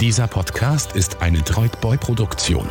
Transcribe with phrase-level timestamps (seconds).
[0.00, 2.68] Dieser Podcast ist eine Droidboy-Produktion.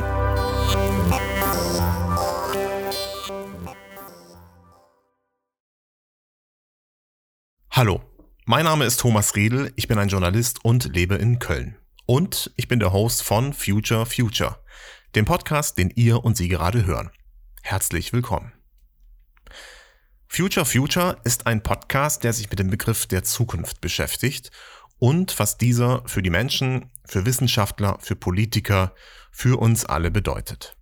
[7.71, 8.01] Hallo,
[8.45, 11.77] mein Name ist Thomas Riedel, ich bin ein Journalist und lebe in Köln.
[12.05, 14.59] Und ich bin der Host von Future Future,
[15.15, 17.09] dem Podcast, den ihr und Sie gerade hören.
[17.61, 18.51] Herzlich willkommen.
[20.27, 24.51] Future Future ist ein Podcast, der sich mit dem Begriff der Zukunft beschäftigt
[24.99, 28.93] und was dieser für die Menschen, für Wissenschaftler, für Politiker,
[29.31, 30.77] für uns alle bedeutet.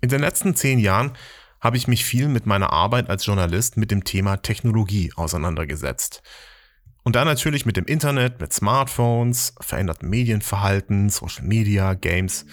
[0.00, 1.12] In den letzten zehn Jahren
[1.60, 6.22] habe ich mich viel mit meiner Arbeit als Journalist mit dem Thema Technologie auseinandergesetzt.
[7.02, 12.46] Und dann natürlich mit dem Internet, mit Smartphones, verändertem Medienverhalten, Social Media, Games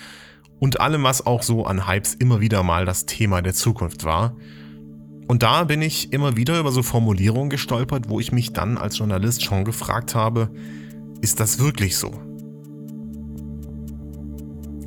[0.59, 4.35] und allem, was auch so an Hypes immer wieder mal das Thema der Zukunft war.
[5.27, 8.97] Und da bin ich immer wieder über so Formulierungen gestolpert, wo ich mich dann als
[8.97, 10.49] Journalist schon gefragt habe,
[11.23, 12.11] ist das wirklich so?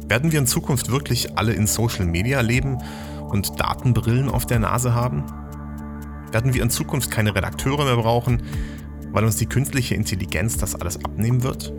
[0.06, 2.77] Werden wir in Zukunft wirklich alle in Social Media leben
[3.31, 5.25] und Datenbrillen auf der Nase haben?
[6.33, 8.43] Werden wir in Zukunft keine Redakteure mehr brauchen,
[9.12, 11.73] weil uns die künstliche Intelligenz das alles abnehmen wird?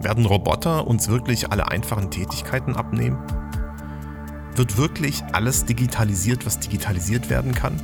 [0.00, 3.18] Werden Roboter uns wirklich alle einfachen Tätigkeiten abnehmen?
[4.54, 7.78] Wird wirklich alles digitalisiert, was digitalisiert werden kann?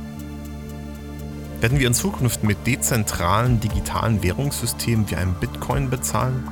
[1.63, 6.45] Werden wir in Zukunft mit dezentralen digitalen Währungssystemen wie einem Bitcoin bezahlen?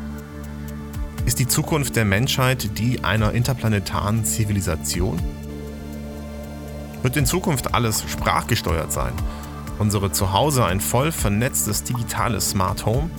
[1.26, 5.22] Ist die Zukunft der Menschheit die einer interplanetaren Zivilisation?
[7.02, 9.12] Wird in Zukunft alles sprachgesteuert sein?
[9.80, 13.10] Unsere Zuhause ein voll vernetztes digitales Smart Home?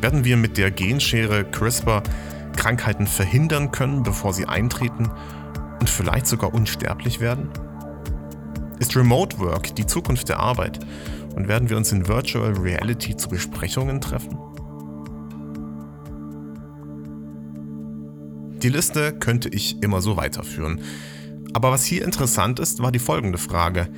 [0.00, 2.04] Werden wir mit der Genschere CRISPR
[2.54, 5.10] Krankheiten verhindern können, bevor sie eintreten
[5.80, 7.50] und vielleicht sogar unsterblich werden?
[8.78, 10.78] Ist Remote Work die Zukunft der Arbeit
[11.34, 14.38] und werden wir uns in Virtual Reality zu Besprechungen treffen?
[18.62, 20.80] Die Liste könnte ich immer so weiterführen.
[21.52, 23.88] Aber was hier interessant ist, war die folgende Frage.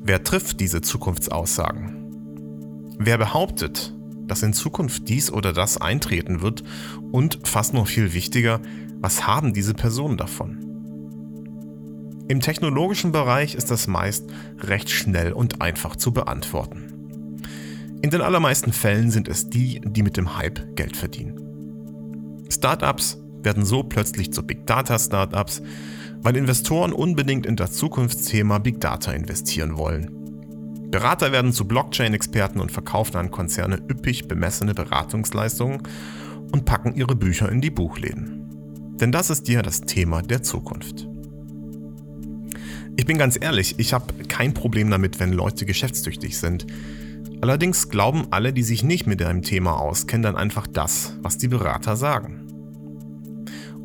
[0.00, 2.96] Wer trifft diese Zukunftsaussagen?
[2.98, 3.94] Wer behauptet,
[4.26, 6.64] dass in Zukunft dies oder das eintreten wird
[7.12, 8.60] und fast noch viel wichtiger,
[9.00, 10.67] was haben diese Personen davon?
[12.28, 14.30] Im technologischen Bereich ist das meist
[14.60, 17.40] recht schnell und einfach zu beantworten.
[18.02, 22.44] In den allermeisten Fällen sind es die, die mit dem Hype Geld verdienen.
[22.50, 25.62] Startups werden so plötzlich zu Big Data Startups,
[26.20, 30.10] weil Investoren unbedingt in das Zukunftsthema Big Data investieren wollen.
[30.90, 35.82] Berater werden zu Blockchain-Experten und verkaufen an Konzerne üppig bemessene Beratungsleistungen
[36.52, 38.96] und packen ihre Bücher in die Buchläden.
[39.00, 41.08] Denn das ist ja das Thema der Zukunft.
[42.98, 46.66] Ich bin ganz ehrlich, ich habe kein Problem damit, wenn Leute geschäftstüchtig sind.
[47.40, 51.46] Allerdings glauben alle, die sich nicht mit einem Thema auskennen, dann einfach das, was die
[51.46, 52.42] Berater sagen.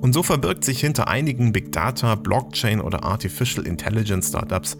[0.02, 4.78] Und so verbirgt sich hinter einigen Big Data, Blockchain oder Artificial Intelligence Startups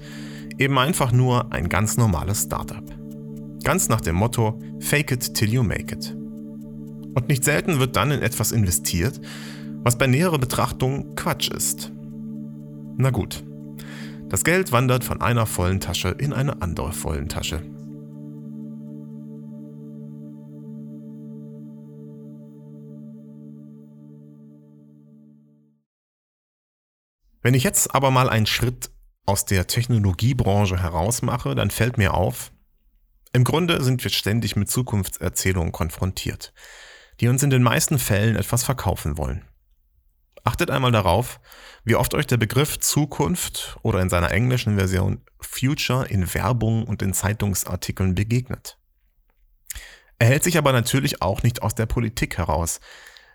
[0.58, 2.84] Eben einfach nur ein ganz normales Startup.
[3.64, 6.12] Ganz nach dem Motto Fake it till you make it.
[7.14, 9.22] Und nicht selten wird dann in etwas investiert,
[9.84, 11.92] was bei näherer Betrachtung Quatsch ist.
[12.98, 13.44] Na gut,
[14.34, 17.62] das Geld wandert von einer vollen Tasche in eine andere vollen Tasche.
[27.44, 28.90] Wenn ich jetzt aber mal einen Schritt
[29.28, 32.52] aus der Technologiebranche herausmache, dann fällt mir auf,
[33.34, 36.56] im Grunde sind wir ständig mit Zukunftserzählungen konfrontiert,
[37.20, 39.46] die uns in den meisten Fällen etwas verkaufen wollen.
[40.44, 41.40] Achtet einmal darauf,
[41.86, 47.02] wie oft euch der Begriff Zukunft oder in seiner englischen Version Future in Werbung und
[47.02, 48.78] in Zeitungsartikeln begegnet.
[50.20, 52.82] Er hält sich aber natürlich auch nicht aus der Politik heraus,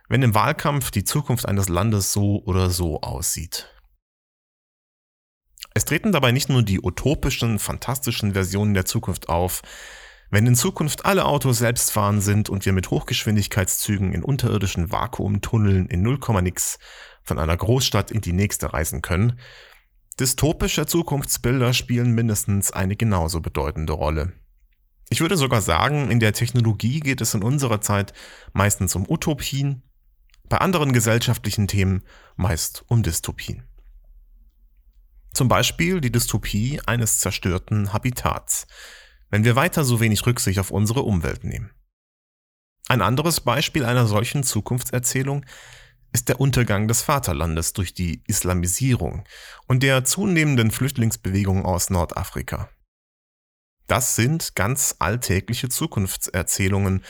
[0.09, 3.69] wenn im Wahlkampf die Zukunft eines Landes so oder so aussieht.
[5.75, 9.63] Es treten dabei nicht nur die utopischen, fantastischen Versionen der Zukunft auf,
[10.31, 16.03] wenn in Zukunft alle Autos selbstfahrend sind und wir mit Hochgeschwindigkeitszügen in unterirdischen Vakuumtunneln in
[16.03, 16.79] 0, nix
[17.23, 19.39] von einer Großstadt in die nächste reisen können,
[20.21, 24.33] dystopische Zukunftsbilder spielen mindestens eine genauso bedeutende Rolle.
[25.11, 28.13] Ich würde sogar sagen, in der Technologie geht es in unserer Zeit
[28.53, 29.83] meistens um Utopien,
[30.49, 32.03] bei anderen gesellschaftlichen Themen
[32.37, 33.65] meist um Dystopien.
[35.33, 38.67] Zum Beispiel die Dystopie eines zerstörten Habitats,
[39.31, 41.71] wenn wir weiter so wenig Rücksicht auf unsere Umwelt nehmen.
[42.89, 45.45] Ein anderes Beispiel einer solchen Zukunftserzählung
[46.13, 49.25] ist der Untergang des Vaterlandes durch die Islamisierung
[49.67, 52.71] und der zunehmenden Flüchtlingsbewegung aus Nordafrika.
[53.87, 57.05] Das sind ganz alltägliche Zukunftserzählungen,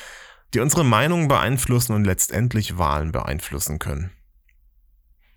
[0.55, 4.11] die unsere Meinung beeinflussen und letztendlich Wahlen beeinflussen können.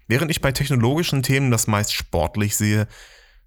[0.07, 2.88] Während ich bei technologischen Themen das meist sportlich sehe,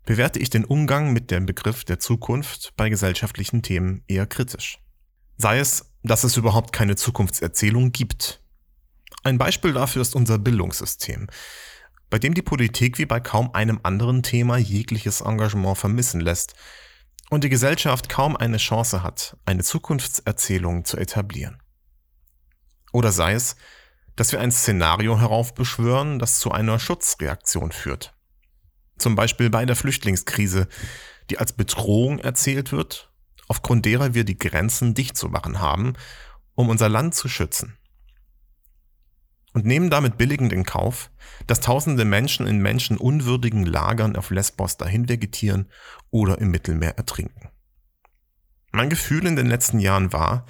[0.04, 4.78] bewerte ich den Umgang mit dem Begriff der Zukunft bei gesellschaftlichen Themen eher kritisch.
[5.36, 8.42] Sei es, dass es überhaupt keine Zukunftserzählung gibt.
[9.22, 11.28] Ein Beispiel dafür ist unser Bildungssystem,
[12.10, 16.54] bei dem die Politik wie bei kaum einem anderen Thema jegliches Engagement vermissen lässt
[17.30, 21.58] und die Gesellschaft kaum eine Chance hat, eine Zukunftserzählung zu etablieren.
[22.92, 23.56] Oder sei es,
[24.14, 28.13] dass wir ein Szenario heraufbeschwören, das zu einer Schutzreaktion führt.
[28.98, 30.68] Zum Beispiel bei der Flüchtlingskrise,
[31.30, 33.10] die als Bedrohung erzählt wird,
[33.48, 35.94] aufgrund derer wir die Grenzen dicht zu machen haben,
[36.54, 37.76] um unser Land zu schützen.
[39.52, 41.10] Und nehmen damit billigend in Kauf,
[41.46, 45.70] dass tausende Menschen in menschenunwürdigen Lagern auf Lesbos dahin vegetieren
[46.10, 47.50] oder im Mittelmeer ertrinken.
[48.72, 50.46] Mein Gefühl in den letzten Jahren war,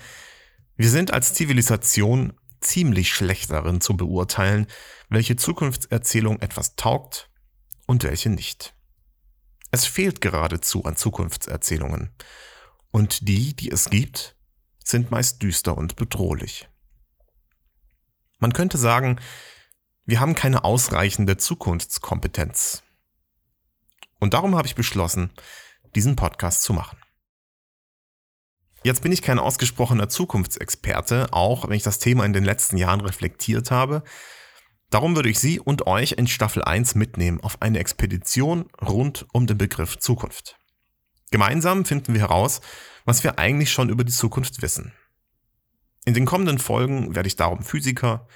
[0.77, 4.67] wir sind als Zivilisation ziemlich schlecht darin zu beurteilen,
[5.11, 7.31] welche Zukunftserzählung etwas taugt
[7.95, 8.75] und welche nicht.
[9.71, 12.11] Es fehlt geradezu an Zukunftserzählungen.
[12.91, 14.35] Und die, die es gibt,
[14.85, 16.69] sind meist düster und bedrohlich.
[18.41, 19.21] Man könnte sagen,
[20.07, 22.83] wir haben keine ausreichende Zukunftskompetenz.
[24.19, 25.31] Und darum habe ich beschlossen,
[25.95, 26.99] diesen Podcast zu machen.
[28.83, 33.03] Jetzt bin ich kein ausgesprochener Zukunftsexperte, auch wenn ich das Thema in den letzten Jahren
[33.03, 34.03] reflektiert habe.
[34.95, 39.49] Darum würde ich Sie und euch in Staffel 1 mitnehmen auf eine Expedition rund um
[39.49, 40.57] den Begriff Zukunft.
[41.33, 42.61] Gemeinsam finden wir heraus,
[43.05, 44.93] was wir eigentlich schon über die Zukunft wissen.
[46.05, 48.29] In den kommenden Folgen werde ich darum Physiker,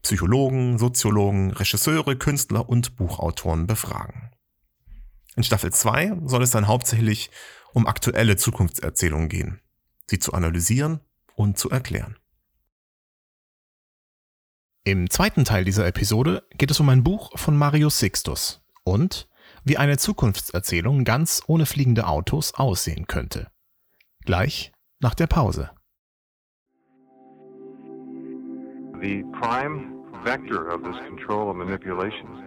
[0.00, 4.30] Psychologen, Soziologen, Regisseure, Künstler und Buchautoren befragen.
[5.34, 7.30] In Staffel 2 soll es dann hauptsächlich
[7.74, 9.60] um aktuelle Zukunftserzählungen gehen
[10.08, 11.00] sie zu analysieren
[11.34, 12.16] und zu erklären.
[14.86, 19.28] Im zweiten Teil dieser Episode geht es um ein Buch von Marius Sixtus und
[19.64, 23.48] wie eine Zukunftserzählung ganz ohne fliegende Autos aussehen könnte.
[24.24, 25.72] Gleich nach der Pause.
[29.02, 32.44] The prime vector of this control and manipulation,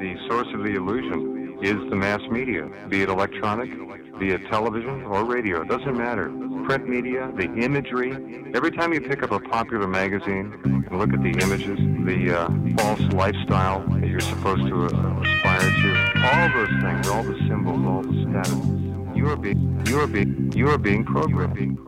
[0.00, 3.70] the source of the illusion, is the mass media, be it electronic,
[4.18, 6.28] via television or radio, it doesn't matter.
[6.66, 8.12] Print media, the imagery.
[8.54, 12.76] Every time you pick up a popular magazine and look at the images, the uh,
[12.76, 17.86] false lifestyle that you're supposed to uh, aspire to, all those things, all the symbols,
[17.86, 21.78] all the status, you are being, you are being, you are being programmed.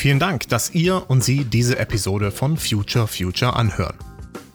[0.00, 3.94] Vielen Dank, dass ihr und Sie diese Episode von Future Future anhören.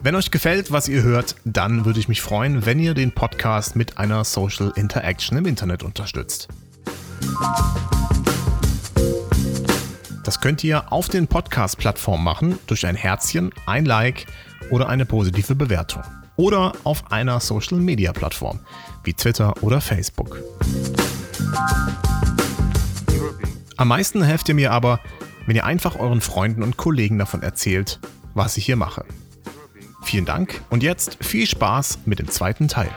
[0.02, 3.76] Wenn euch gefällt, was ihr hört, dann würde ich mich freuen, wenn ihr den Podcast
[3.76, 6.48] mit einer Social Interaction im Internet unterstützt.
[10.24, 14.26] Das könnt ihr auf den Podcast-Plattformen machen durch ein Herzchen, ein Like
[14.72, 16.02] oder eine positive Bewertung.
[16.38, 18.62] Oder auf einer Social-Media-Plattform
[19.04, 20.40] wie Twitter oder Facebook.
[23.78, 25.02] Am meisten helft ihr mir aber,
[25.46, 28.00] wenn ihr einfach euren Freunden und Kollegen davon erzählt,
[28.34, 29.06] was ich hier mache.
[30.04, 32.92] Vielen Dank und jetzt viel Spaß mit dem zweiten Teil.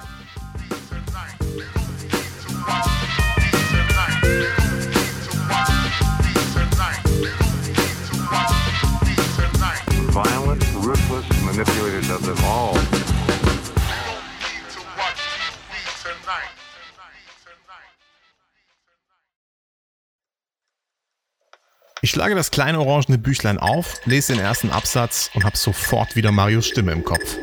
[22.09, 26.33] Ich schlage das kleine orangene Büchlein auf, lese den ersten Absatz und habe sofort wieder
[26.33, 27.37] Marios Stimme im Kopf.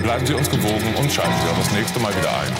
[0.00, 2.52] Bleiben Sie uns gewogen und schalten Sie auch das nächste Mal wieder ein.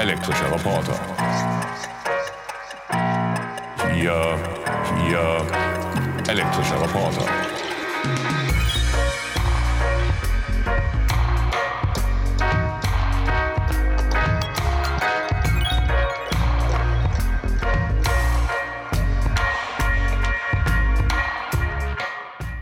[0.00, 0.98] Elektrischer Reporter.
[3.92, 4.38] Hier,
[5.06, 5.46] hier,
[6.28, 7.26] elektrischer Reporter.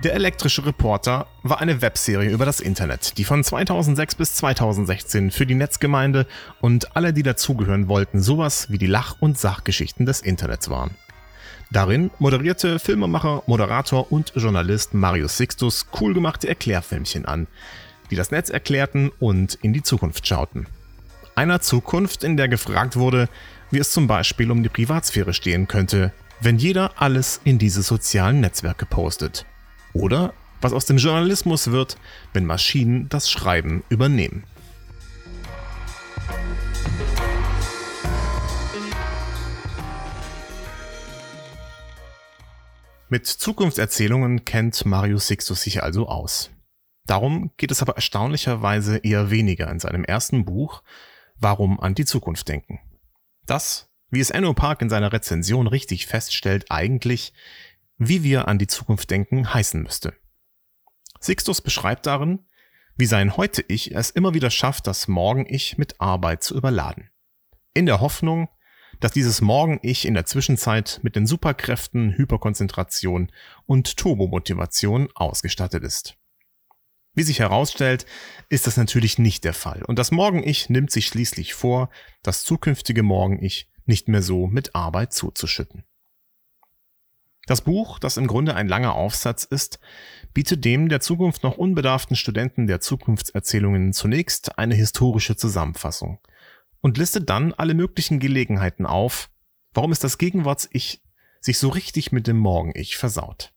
[0.07, 5.47] Der elektrische Reporter war eine Webserie über das Internet, die von 2006 bis 2016 für
[5.47, 6.29] die Netzgemeinde
[6.61, 10.93] und alle, die dazugehören wollten, sowas wie die Lach- und Sachgeschichten des Internets waren.
[11.73, 17.49] Darin moderierte Filmemacher, Moderator und Journalist Marius Sixtus cool gemachte Erklärfilmchen an,
[18.13, 20.69] die das Netz erklärten und in die Zukunft schauten.
[21.35, 23.29] Einer Zukunft, in der gefragt wurde,
[23.73, 28.39] wie es zum Beispiel um die Privatsphäre stehen könnte, wenn jeder alles in diese sozialen
[28.39, 29.47] Netzwerke postet.
[29.93, 31.97] Oder Was aus dem Journalismus wird,
[32.33, 34.45] wenn Maschinen das Schreiben übernehmen.
[43.09, 46.50] Mit Zukunftserzählungen kennt Marius Sixtus sich also aus.
[47.07, 50.83] Darum geht es aber erstaunlicherweise eher weniger in seinem ersten Buch
[51.38, 52.81] Warum an die Zukunft denken.
[53.45, 57.33] Das, wie es Enno Park in seiner Rezension richtig feststellt, eigentlich,
[57.99, 60.15] wie wir an die Zukunft denken, heißen müsste.
[61.21, 62.47] Sixtus beschreibt darin,
[62.97, 67.11] wie sein Heute-Ich es immer wieder schafft, das Morgen-Ich mit Arbeit zu überladen.
[67.75, 68.49] In der Hoffnung,
[69.00, 73.31] dass dieses Morgen-Ich in der Zwischenzeit mit den Superkräften Hyperkonzentration
[73.67, 76.17] und Turbomotivation ausgestattet ist.
[77.12, 78.07] Wie sich herausstellt,
[78.49, 81.91] ist das natürlich nicht der Fall und das Morgen-Ich nimmt sich schließlich vor,
[82.23, 85.85] das zukünftige Morgen-Ich nicht mehr so mit Arbeit zuzuschütten.
[87.47, 89.79] Das Buch, das im Grunde ein langer Aufsatz ist,
[90.35, 96.19] bietet dem der Zukunft noch unbedarften Studenten der Zukunftserzählungen zunächst eine historische Zusammenfassung
[96.81, 99.31] und listet dann alle möglichen Gelegenheiten auf,
[99.75, 101.03] warum es das Gegenwarts-Ich
[101.41, 103.53] sich so richtig mit dem Morgen-Ich versaut.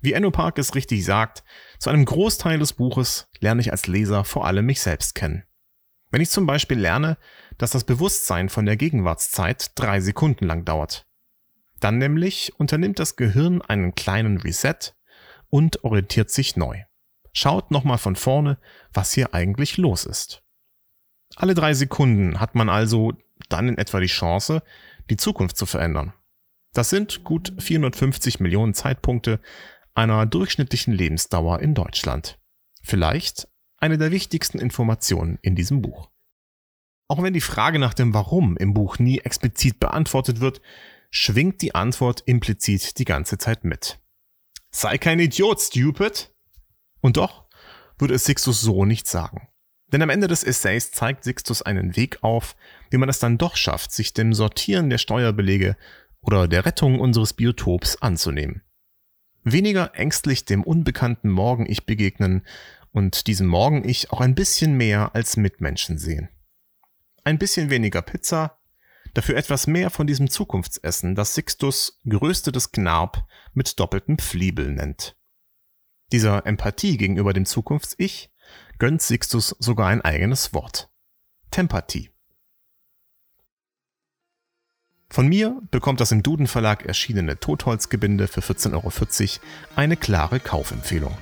[0.00, 1.44] Wie Enno Park es richtig sagt,
[1.78, 5.44] zu einem Großteil des Buches lerne ich als Leser vor allem mich selbst kennen.
[6.10, 7.18] Wenn ich zum Beispiel lerne,
[7.58, 11.06] dass das Bewusstsein von der Gegenwartszeit drei Sekunden lang dauert.
[11.84, 14.94] Dann nämlich unternimmt das Gehirn einen kleinen Reset
[15.50, 16.80] und orientiert sich neu.
[17.34, 18.58] Schaut nochmal von vorne,
[18.94, 20.42] was hier eigentlich los ist.
[21.36, 23.12] Alle drei Sekunden hat man also
[23.50, 24.62] dann in etwa die Chance,
[25.10, 26.14] die Zukunft zu verändern.
[26.72, 29.38] Das sind gut 450 Millionen Zeitpunkte,
[29.92, 32.38] einer durchschnittlichen Lebensdauer in Deutschland.
[32.82, 36.08] Vielleicht eine der wichtigsten Informationen in diesem Buch.
[37.08, 40.62] Auch wenn die Frage nach dem Warum im Buch nie explizit beantwortet wird,
[41.14, 44.00] schwingt die Antwort implizit die ganze Zeit mit.
[44.70, 46.32] Sei kein Idiot, stupid!
[47.00, 47.44] Und doch
[47.98, 49.48] würde es Sixtus so nicht sagen.
[49.92, 52.56] Denn am Ende des Essays zeigt Sixtus einen Weg auf,
[52.90, 55.76] wie man es dann doch schafft, sich dem Sortieren der Steuerbelege
[56.20, 58.62] oder der Rettung unseres Biotops anzunehmen
[59.44, 62.44] weniger ängstlich dem unbekannten Morgen-Ich begegnen
[62.92, 66.28] und diesem Morgen-Ich auch ein bisschen mehr als Mitmenschen sehen.
[67.22, 68.58] Ein bisschen weniger Pizza,
[69.14, 75.16] dafür etwas mehr von diesem Zukunftsessen, das Sixtus geröstetes Knarb mit doppeltem Fliebel nennt.
[76.12, 78.30] Dieser Empathie gegenüber dem Zukunfts-Ich
[78.78, 80.90] gönnt Sixtus sogar ein eigenes Wort.
[81.50, 82.10] Tempathie.
[85.08, 91.16] Von mir bekommt das im Duden Verlag erschienene Totholzgebinde für 14,40 Euro eine klare Kaufempfehlung.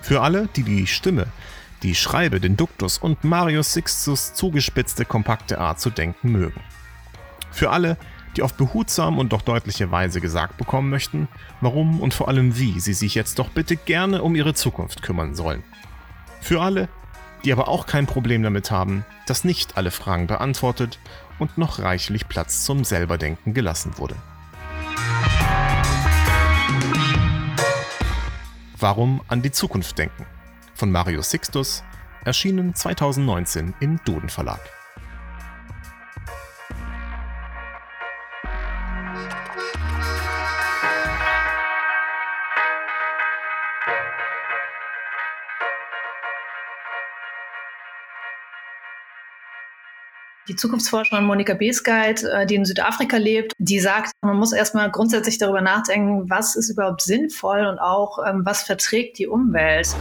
[0.00, 1.26] Für alle, die die Stimme,
[1.82, 6.62] die Schreibe, den Duktus und Marius Sixtus zugespitzte kompakte Art zu denken mögen.
[7.50, 7.96] Für alle,
[8.36, 11.28] die auf behutsam und doch deutliche Weise gesagt bekommen möchten,
[11.60, 15.34] warum und vor allem wie sie sich jetzt doch bitte gerne um ihre Zukunft kümmern
[15.34, 15.64] sollen.
[16.40, 16.88] Für alle,
[17.44, 20.98] die aber auch kein Problem damit haben, dass nicht alle Fragen beantwortet
[21.38, 24.16] und noch reichlich Platz zum Selberdenken gelassen wurde.
[28.78, 30.24] Warum an die Zukunft denken?
[30.74, 31.82] Von Mario Sixtus,
[32.24, 34.60] erschienen 2019 im Duden Verlag.
[50.48, 55.36] Die Zukunftsforscherin Monika Beesgeit, äh, die in Südafrika lebt, die sagt, man muss erstmal grundsätzlich
[55.36, 59.94] darüber nachdenken, was ist überhaupt sinnvoll und auch, ähm, was verträgt die Umwelt.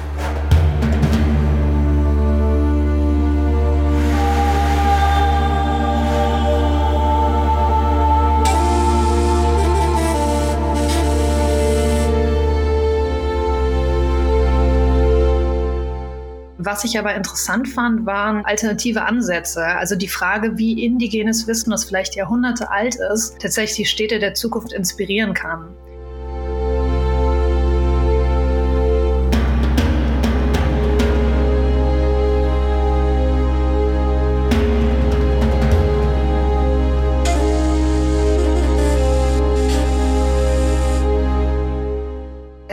[16.77, 19.65] Was ich aber interessant fand, waren alternative Ansätze.
[19.65, 24.35] Also die Frage, wie indigenes Wissen, das vielleicht Jahrhunderte alt ist, tatsächlich die Städte der
[24.35, 25.73] Zukunft inspirieren kann.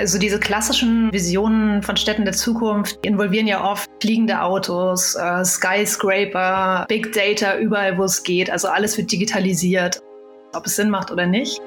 [0.05, 6.85] Also diese klassischen Visionen von Städten der Zukunft involvieren ja oft fliegende Autos, äh, Skyscraper,
[6.91, 8.51] Big Data überall, wo es geht.
[8.51, 10.03] Also alles wird digitalisiert,
[10.53, 11.59] ob es Sinn macht oder nicht.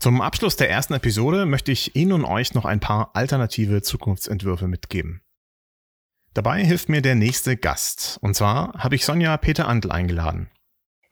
[0.00, 4.66] Zum Abschluss der ersten Episode möchte ich Ihnen und euch noch ein paar alternative Zukunftsentwürfe
[4.66, 5.20] mitgeben.
[6.36, 8.18] Dabei hilft mir der nächste Gast.
[8.20, 10.50] Und zwar habe ich Sonja Peter Andl eingeladen.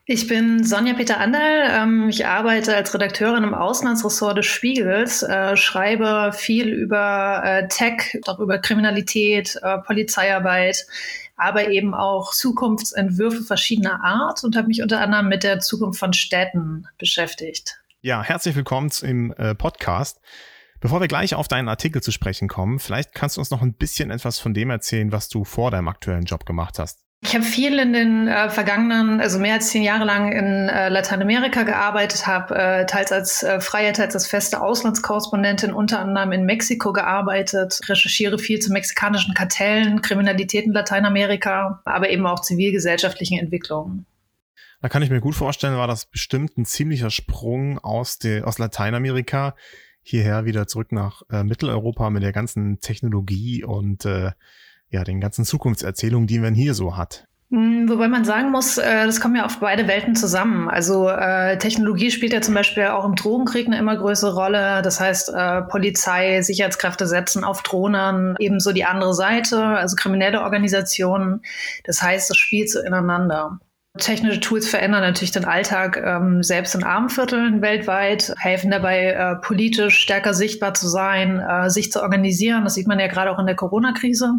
[0.04, 1.66] Ich bin Sonja Peter Anderl.
[1.70, 8.20] Ähm, ich arbeite als Redakteurin im Auslandsressort des Spiegels, äh, schreibe viel über äh, Tech,
[8.26, 10.86] auch über Kriminalität, äh, Polizeiarbeit,
[11.38, 16.12] aber eben auch Zukunftsentwürfe verschiedener Art und habe mich unter anderem mit der Zukunft von
[16.12, 17.80] Städten beschäftigt.
[18.02, 20.20] Ja, herzlich willkommen im Podcast.
[20.80, 23.74] Bevor wir gleich auf deinen Artikel zu sprechen kommen, vielleicht kannst du uns noch ein
[23.74, 27.04] bisschen etwas von dem erzählen, was du vor deinem aktuellen Job gemacht hast.
[27.26, 30.90] Ich habe viel in den äh, vergangenen, also mehr als zehn Jahre lang in äh,
[30.90, 36.44] Lateinamerika gearbeitet, habe äh, teils als äh, freie, teils als feste Auslandskorrespondentin unter anderem in
[36.44, 44.04] Mexiko gearbeitet, recherchiere viel zu mexikanischen Kartellen, Kriminalität in Lateinamerika, aber eben auch zivilgesellschaftlichen Entwicklungen.
[44.82, 48.58] Da kann ich mir gut vorstellen, war das bestimmt ein ziemlicher Sprung aus, de, aus
[48.58, 49.54] Lateinamerika
[50.04, 54.32] hierher wieder zurück nach äh, Mitteleuropa mit der ganzen Technologie und äh,
[54.90, 57.26] ja, den ganzen Zukunftserzählungen, die man hier so hat.
[57.50, 60.68] Hm, wobei man sagen muss, äh, das kommen ja oft beide Welten zusammen.
[60.68, 64.82] Also äh, Technologie spielt ja zum Beispiel auch im Drogenkrieg eine immer größere Rolle.
[64.82, 71.42] Das heißt, äh, Polizei, Sicherheitskräfte setzen auf Drohnen ebenso die andere Seite, also kriminelle Organisationen.
[71.84, 73.60] Das heißt, es spielt so ineinander.
[73.96, 80.00] Technische Tools verändern natürlich den Alltag ähm, selbst in Armenvierteln weltweit, helfen dabei, äh, politisch
[80.00, 82.64] stärker sichtbar zu sein, äh, sich zu organisieren.
[82.64, 84.32] Das sieht man ja gerade auch in der Corona-Krise.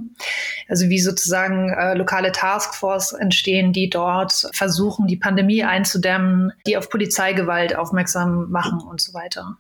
[0.67, 6.89] Also wie sozusagen äh, lokale Taskforce entstehen, die dort versuchen, die Pandemie einzudämmen, die auf
[6.89, 9.57] Polizeigewalt aufmerksam machen und so weiter.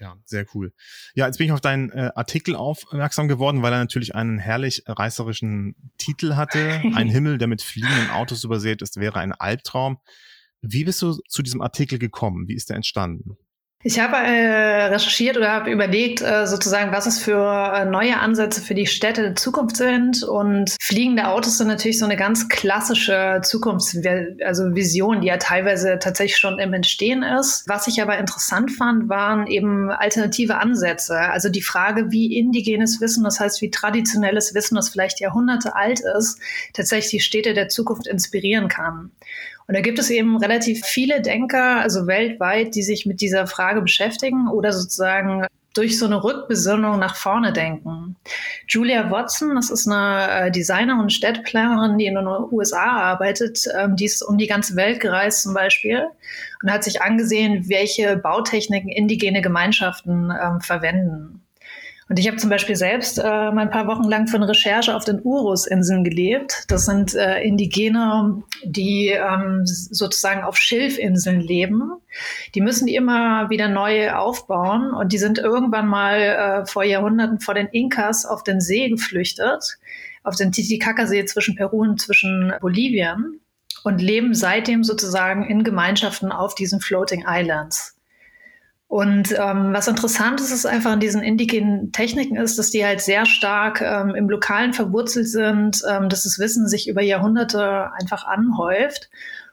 [0.00, 0.72] Ja, sehr cool.
[1.14, 4.82] Ja, jetzt bin ich auf deinen äh, Artikel aufmerksam geworden, weil er natürlich einen herrlich
[4.86, 6.80] reißerischen Titel hatte.
[6.94, 9.98] Ein Himmel, der mit fliegenden Autos übersät ist, wäre ein Albtraum.
[10.62, 12.48] Wie bist du zu diesem Artikel gekommen?
[12.48, 13.36] Wie ist der entstanden?
[13.82, 18.60] Ich habe äh, recherchiert oder habe überlegt, äh, sozusagen, was es für äh, neue Ansätze
[18.60, 20.22] für die Städte der Zukunft sind.
[20.22, 26.36] Und fliegende Autos sind natürlich so eine ganz klassische Zukunftsvision, also die ja teilweise tatsächlich
[26.36, 27.64] schon im Entstehen ist.
[27.68, 31.18] Was ich aber interessant fand, waren eben alternative Ansätze.
[31.18, 36.00] Also die Frage, wie indigenes Wissen, das heißt, wie traditionelles Wissen, das vielleicht Jahrhunderte alt
[36.18, 36.38] ist,
[36.74, 39.10] tatsächlich die Städte der Zukunft inspirieren kann.
[39.70, 43.80] Und da gibt es eben relativ viele Denker, also weltweit, die sich mit dieser Frage
[43.80, 48.16] beschäftigen oder sozusagen durch so eine Rückbesinnung nach vorne denken.
[48.66, 53.94] Julia Watson, das ist eine äh, Designerin und Städteplanerin, die in den USA arbeitet, ähm,
[53.94, 56.02] die ist um die ganze Welt gereist zum Beispiel
[56.64, 61.39] und hat sich angesehen, welche Bautechniken indigene Gemeinschaften ähm, verwenden.
[62.10, 65.04] Und ich habe zum Beispiel selbst äh, mal ein paar Wochen lang eine Recherche auf
[65.04, 66.64] den Urus-Inseln gelebt.
[66.66, 71.92] Das sind äh, Indigene, die ähm, sozusagen auf Schilfinseln leben.
[72.56, 77.38] Die müssen die immer wieder neu aufbauen und die sind irgendwann mal äh, vor Jahrhunderten
[77.38, 79.78] vor den Inkas auf den See geflüchtet,
[80.24, 83.38] auf den Titicaca-See zwischen Peru und zwischen Bolivien
[83.84, 87.99] und leben seitdem sozusagen in Gemeinschaften auf diesen Floating Islands.
[88.90, 93.00] Und ähm, was interessant ist, ist einfach an diesen indigenen Techniken ist, dass die halt
[93.00, 98.26] sehr stark ähm, im Lokalen verwurzelt sind, ähm, dass das Wissen sich über Jahrhunderte einfach
[98.26, 99.08] anhäuft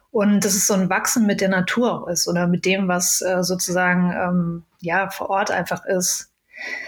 [0.09, 3.21] und dass es so ein Wachsen mit der Natur auch ist oder mit dem, was
[3.21, 6.31] äh, sozusagen ähm, ja vor Ort einfach ist.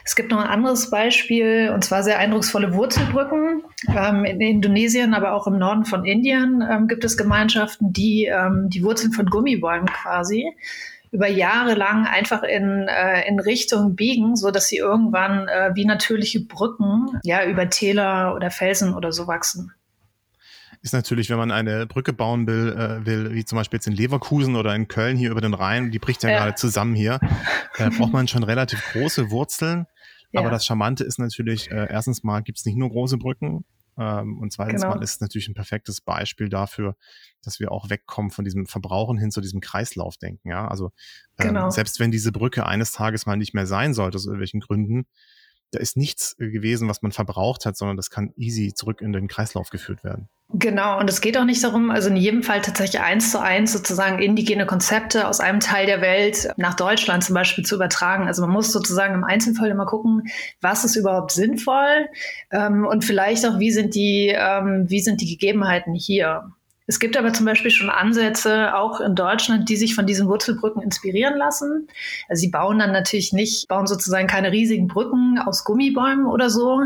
[0.03, 3.61] Es gibt noch ein anderes Beispiel, und zwar sehr eindrucksvolle Wurzelbrücken.
[3.95, 8.71] Ähm, in Indonesien, aber auch im Norden von Indien ähm, gibt es Gemeinschaften, die ähm,
[8.71, 10.51] die Wurzeln von Gummibäumen quasi
[11.11, 15.85] über Jahre lang einfach in, äh, in Richtung biegen, so dass sie irgendwann äh, wie
[15.85, 19.71] natürliche Brücken ja über Täler oder Felsen oder so wachsen.
[20.81, 23.93] Ist natürlich, wenn man eine Brücke bauen will, äh, will, wie zum Beispiel jetzt in
[23.93, 26.37] Leverkusen oder in Köln hier über den Rhein, die bricht ja, ja.
[26.39, 27.19] gerade zusammen hier,
[27.77, 29.87] äh, braucht man schon relativ große Wurzeln.
[30.31, 30.41] Ja.
[30.41, 34.51] Aber das Charmante ist natürlich, äh, erstens mal gibt es nicht nur große Brücken, und
[34.51, 34.95] zweitens genau.
[34.95, 36.95] mal ist es natürlich ein perfektes Beispiel dafür,
[37.41, 40.49] dass wir auch wegkommen von diesem Verbrauchen hin zu diesem Kreislaufdenken.
[40.49, 40.91] Ja, also
[41.37, 41.69] ähm, genau.
[41.69, 45.05] selbst wenn diese Brücke eines Tages mal nicht mehr sein sollte, aus irgendwelchen Gründen,
[45.71, 49.13] da ist nichts äh, gewesen, was man verbraucht hat, sondern das kann easy zurück in
[49.13, 50.29] den Kreislauf geführt werden.
[50.51, 53.71] Genau, und es geht auch nicht darum, also in jedem Fall tatsächlich eins zu eins
[53.71, 58.25] sozusagen indigene Konzepte aus einem Teil der Welt nach Deutschland zum Beispiel zu übertragen.
[58.25, 60.23] Also man muss sozusagen im Einzelfall immer gucken,
[60.59, 62.07] was ist überhaupt sinnvoll
[62.49, 66.51] ähm, und vielleicht auch, wie sind die, ähm, wie sind die Gegebenheiten hier.
[66.89, 70.81] Es gibt aber zum Beispiel schon Ansätze, auch in Deutschland, die sich von diesen Wurzelbrücken
[70.81, 71.87] inspirieren lassen.
[72.27, 76.81] Also sie bauen dann natürlich nicht, bauen sozusagen keine riesigen Brücken aus Gummibäumen oder so,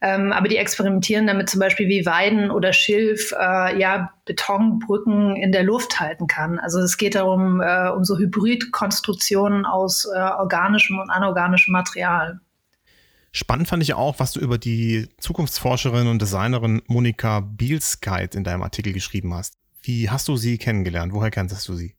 [0.00, 5.52] ähm, aber die experimentieren damit zum Beispiel, wie Weiden oder Schilf äh, ja Betonbrücken in
[5.52, 6.58] der Luft halten kann.
[6.58, 12.40] Also es geht darum, äh, um so Hybridkonstruktionen aus äh, organischem und anorganischem Material.
[13.32, 18.62] Spannend fand ich auch, was du über die Zukunftsforscherin und Designerin Monika Bielskite in deinem
[18.62, 19.54] Artikel geschrieben hast.
[19.82, 21.12] Wie hast du sie kennengelernt?
[21.12, 21.96] Woher kennst du sie?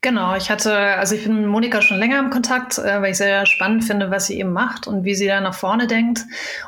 [0.00, 3.16] Genau, ich hatte, also ich bin mit Monika schon länger im Kontakt, äh, weil ich
[3.16, 6.24] sehr spannend finde, was sie eben macht und wie sie da nach vorne denkt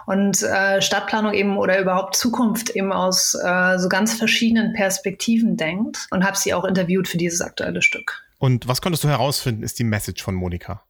[0.06, 6.08] und äh, Stadtplanung eben oder überhaupt Zukunft eben aus äh, so ganz verschiedenen Perspektiven denkt
[6.10, 8.20] und habe sie auch interviewt für dieses aktuelle Stück.
[8.38, 10.82] Und was konntest du herausfinden, ist die Message von Monika?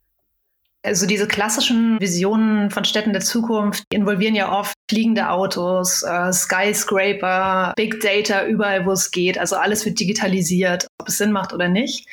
[0.82, 7.74] Also diese klassischen Visionen von Städten der Zukunft involvieren ja oft fliegende Autos, äh, Skyscraper,
[7.76, 9.38] Big Data überall, wo es geht.
[9.38, 12.08] Also alles wird digitalisiert, ob es Sinn macht oder nicht.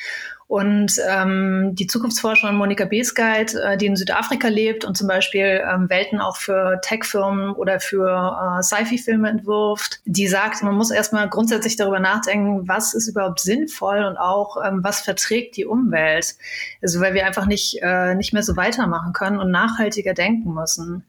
[0.48, 5.90] Und ähm, die Zukunftsforscherin Monika Beesgeit, äh, die in Südafrika lebt und zum Beispiel ähm,
[5.90, 11.76] Welten auch für Tech-Firmen oder für äh, Sci-Fi-Filme entwirft, die sagt, man muss erstmal grundsätzlich
[11.76, 16.34] darüber nachdenken, was ist überhaupt sinnvoll und auch ähm, was verträgt die Umwelt.
[16.80, 21.04] Also weil wir einfach nicht, äh, nicht mehr so weitermachen können und nachhaltiger denken müssen.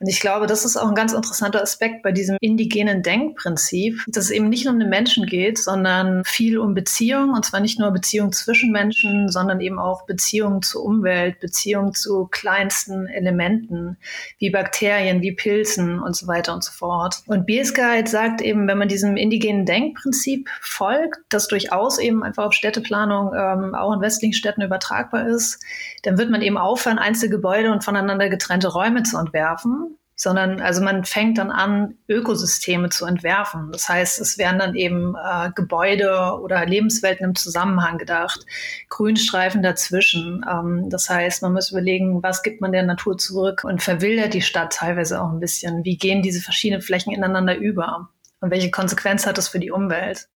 [0.00, 4.26] Und ich glaube, das ist auch ein ganz interessanter Aspekt bei diesem indigenen Denkprinzip, dass
[4.26, 7.30] es eben nicht nur um den Menschen geht, sondern viel um Beziehung.
[7.30, 12.28] Und zwar nicht nur Beziehung zwischen Menschen, sondern eben auch Beziehung zur Umwelt, Beziehung zu
[12.30, 13.96] kleinsten Elementen,
[14.38, 17.22] wie Bakterien, wie Pilzen und so weiter und so fort.
[17.26, 22.52] Und Biesguide sagt eben, wenn man diesem indigenen Denkprinzip folgt, das durchaus eben einfach auf
[22.52, 25.60] Städteplanung ähm, auch in westlichen Städten übertragbar ist,
[26.04, 29.87] dann wird man eben aufhören, einzelne Gebäude und voneinander getrennte Räume zu entwerfen
[30.20, 33.70] sondern also man fängt dann an, Ökosysteme zu entwerfen.
[33.70, 38.44] Das heißt, es werden dann eben äh, Gebäude oder Lebenswelten im Zusammenhang gedacht,
[38.88, 40.44] Grünstreifen dazwischen.
[40.50, 44.42] Ähm, das heißt, man muss überlegen, was gibt man der Natur zurück und verwildert die
[44.42, 45.84] Stadt teilweise auch ein bisschen.
[45.84, 48.08] Wie gehen diese verschiedenen Flächen ineinander über?
[48.40, 50.28] Und welche Konsequenz hat das für die Umwelt?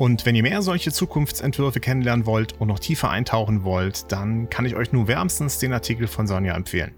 [0.00, 4.64] Und wenn ihr mehr solche Zukunftsentwürfe kennenlernen wollt und noch tiefer eintauchen wollt, dann kann
[4.64, 6.94] ich euch nur wärmstens den Artikel von Sonja empfehlen.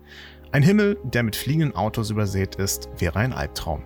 [0.53, 3.83] Ein Himmel, der mit fliegenden Autos übersät ist, wäre ein Albtraum.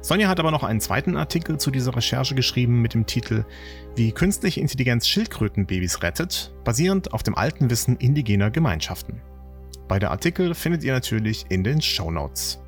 [0.00, 3.44] Sonja hat aber noch einen zweiten Artikel zu dieser Recherche geschrieben mit dem Titel
[3.94, 9.22] Wie künstliche Intelligenz Schildkrötenbabys rettet, basierend auf dem alten Wissen indigener Gemeinschaften.
[9.86, 12.58] Beide Artikel findet ihr natürlich in den Show Notes.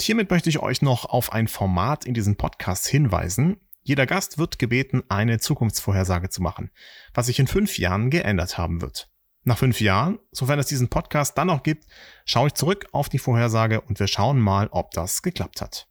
[0.00, 3.60] Und hiermit möchte ich euch noch auf ein Format in diesem Podcast hinweisen.
[3.82, 6.70] Jeder Gast wird gebeten, eine Zukunftsvorhersage zu machen,
[7.12, 9.10] was sich in fünf Jahren geändert haben wird.
[9.44, 11.84] Nach fünf Jahren, sofern es diesen Podcast dann noch gibt,
[12.24, 15.86] schaue ich zurück auf die Vorhersage und wir schauen mal, ob das geklappt hat.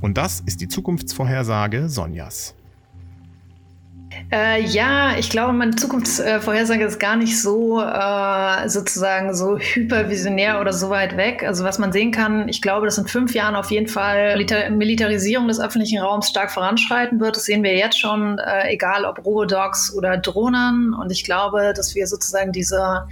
[0.00, 2.54] Und das ist die Zukunftsvorhersage Sonjas.
[4.32, 10.72] Äh, ja, ich glaube, meine Zukunftsvorhersage ist gar nicht so äh, sozusagen so hypervisionär oder
[10.72, 11.44] so weit weg.
[11.46, 14.70] Also was man sehen kann, ich glaube, dass in fünf Jahren auf jeden Fall Milita
[14.70, 17.36] Militarisierung des öffentlichen Raums stark voranschreiten wird.
[17.36, 20.94] Das sehen wir jetzt schon, äh, egal ob Robodogs oder Drohnen.
[20.94, 23.06] Und ich glaube, dass wir sozusagen diese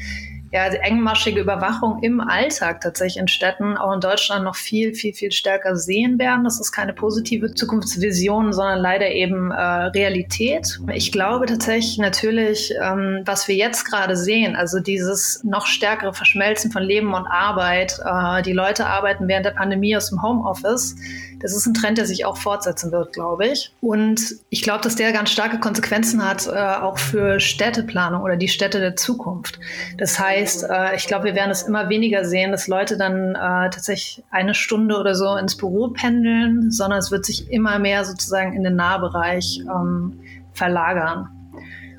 [0.53, 5.31] ja, engmaschige Überwachung im Alltag tatsächlich in Städten, auch in Deutschland, noch viel, viel, viel
[5.31, 6.43] stärker sehen werden.
[6.43, 10.81] Das ist keine positive Zukunftsvision, sondern leider eben äh, Realität.
[10.93, 16.73] Ich glaube tatsächlich natürlich, ähm, was wir jetzt gerade sehen, also dieses noch stärkere Verschmelzen
[16.73, 18.01] von Leben und Arbeit.
[18.05, 20.97] Äh, die Leute arbeiten während der Pandemie aus dem Homeoffice
[21.41, 23.73] das ist ein Trend, der sich auch fortsetzen wird, glaube ich.
[23.81, 28.49] Und ich glaube, dass der ganz starke Konsequenzen hat, äh, auch für Städteplanung oder die
[28.49, 29.59] Städte der Zukunft.
[29.97, 33.71] Das heißt, äh, ich glaube, wir werden es immer weniger sehen, dass Leute dann äh,
[33.71, 38.55] tatsächlich eine Stunde oder so ins Büro pendeln, sondern es wird sich immer mehr sozusagen
[38.55, 40.21] in den Nahbereich ähm,
[40.53, 41.29] verlagern.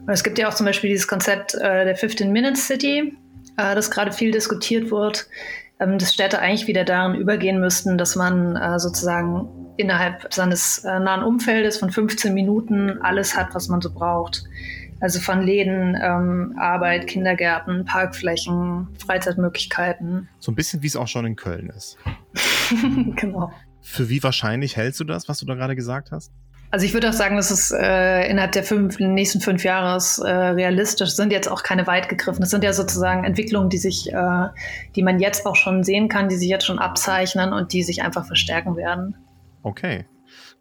[0.01, 3.17] Und es gibt ja auch zum Beispiel dieses Konzept äh, der 15-Minute-City,
[3.57, 5.27] äh, das gerade viel diskutiert wird
[5.81, 10.99] ähm, dass Städte eigentlich wieder darin übergehen müssten, dass man äh, sozusagen innerhalb seines äh,
[10.99, 14.43] nahen Umfeldes von 15 Minuten alles hat, was man so braucht.
[15.01, 20.29] Also von Läden, ähm, Arbeit, Kindergärten, Parkflächen, Freizeitmöglichkeiten.
[20.39, 21.97] So ein bisschen wie es auch schon in Köln ist.
[23.15, 23.51] genau.
[23.81, 26.31] Für wie wahrscheinlich hältst du das, was du da gerade gesagt hast?
[26.69, 30.31] Also ich würde auch sagen, dass es äh, innerhalb der fünf, nächsten fünf Jahres äh,
[30.31, 32.39] realistisch sind jetzt auch keine weit gegriffen.
[32.39, 34.47] Das sind ja sozusagen Entwicklungen, die sich, äh,
[34.95, 38.03] die man jetzt auch schon sehen kann, die sich jetzt schon abzeichnen und die sich
[38.03, 39.17] einfach verstärken werden.
[39.63, 40.05] Okay.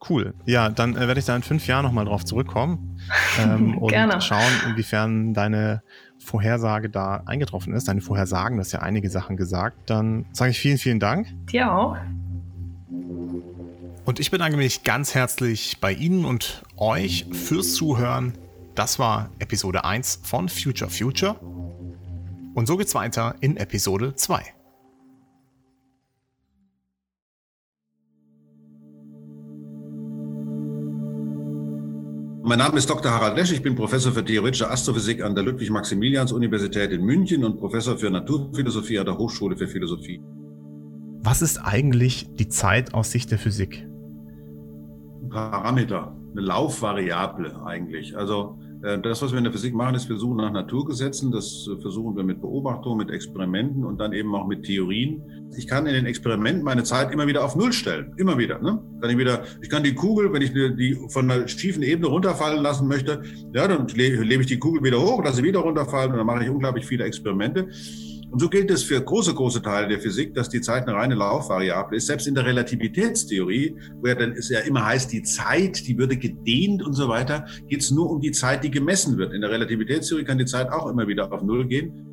[0.09, 0.35] Cool.
[0.47, 2.99] Ja, dann äh, werde ich da in fünf Jahren nochmal drauf zurückkommen
[3.39, 4.21] ähm, und Gerne.
[4.21, 5.83] schauen, inwiefern deine
[6.19, 7.89] Vorhersage da eingetroffen ist.
[7.89, 9.91] Deine Vorhersagen, das ist ja einige Sachen gesagt.
[9.91, 11.29] Dann sage ich vielen, vielen Dank.
[11.51, 11.97] Dir auch.
[14.05, 18.33] Und ich bedanke mich ganz herzlich bei Ihnen und euch fürs Zuhören.
[18.75, 21.37] Das war Episode 1 von Future Future.
[22.55, 24.43] Und so geht's weiter in Episode 2.
[32.51, 33.13] Mein Name ist Dr.
[33.13, 33.53] Harald Lesch.
[33.53, 38.99] Ich bin Professor für theoretische Astrophysik an der Ludwig-Maximilians-Universität in München und Professor für Naturphilosophie
[38.99, 40.21] an der Hochschule für Philosophie.
[41.23, 43.87] Was ist eigentlich die Zeit aus Sicht der Physik?
[45.23, 48.17] Ein Parameter, eine Laufvariable eigentlich.
[48.17, 51.31] Also das, was wir in der Physik machen, ist, wir suchen nach Naturgesetzen.
[51.31, 55.23] Das äh, versuchen wir mit Beobachtungen, mit Experimenten und dann eben auch mit Theorien.
[55.57, 58.15] Ich kann in den Experimenten meine Zeit immer wieder auf Null stellen.
[58.17, 58.59] Immer wieder.
[58.61, 58.83] Ne?
[59.01, 62.63] Kann ich, wieder, ich kann die Kugel, wenn ich die von einer schiefen Ebene runterfallen
[62.63, 66.19] lassen möchte, ja, dann lebe ich die Kugel wieder hoch, lasse sie wieder runterfallen und
[66.19, 67.69] dann mache ich unglaublich viele Experimente.
[68.31, 71.17] Und so gilt es für große, große Teile der Physik, dass die Zeit eine reine
[71.17, 72.07] Laufvariable ist.
[72.07, 76.17] Selbst in der Relativitätstheorie, wo ja dann es ja immer heißt, die Zeit, die würde
[76.17, 79.33] gedehnt und so weiter, geht es nur um die Zeit, die gemessen wird.
[79.33, 82.07] In der Relativitätstheorie kann die Zeit auch immer wieder auf Null gehen.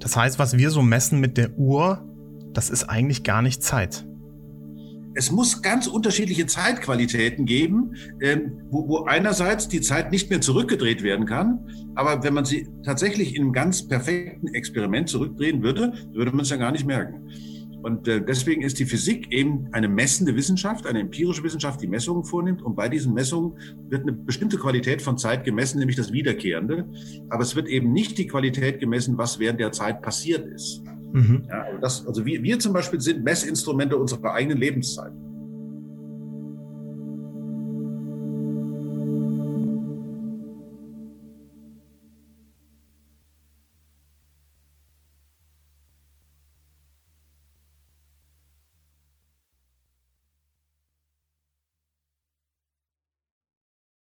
[0.00, 2.04] Das heißt, was wir so messen mit der Uhr,
[2.52, 4.06] das ist eigentlich gar nicht Zeit.
[5.20, 11.02] Es muss ganz unterschiedliche Zeitqualitäten geben, ähm, wo, wo einerseits die Zeit nicht mehr zurückgedreht
[11.02, 16.30] werden kann, aber wenn man sie tatsächlich in einem ganz perfekten Experiment zurückdrehen würde, würde
[16.30, 17.28] man es ja gar nicht merken.
[17.82, 22.24] Und äh, deswegen ist die Physik eben eine messende Wissenschaft, eine empirische Wissenschaft, die Messungen
[22.24, 22.62] vornimmt.
[22.62, 23.58] Und bei diesen Messungen
[23.90, 26.88] wird eine bestimmte Qualität von Zeit gemessen, nämlich das Wiederkehrende.
[27.28, 30.82] Aber es wird eben nicht die Qualität gemessen, was während der Zeit passiert ist.
[31.12, 31.44] Mhm.
[31.48, 35.12] Ja, also, das, also wir, wir zum Beispiel sind Messinstrumente unserer eigenen Lebenszeit.